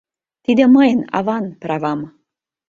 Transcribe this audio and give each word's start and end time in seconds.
Тиде 0.43 0.63
мыйын, 0.75 1.01
аван, 1.17 1.45
правам. 1.61 1.99